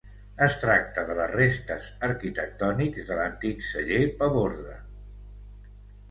[0.43, 4.73] Es tracta de les restes arquitectòniques de l'antic Celler Paborde.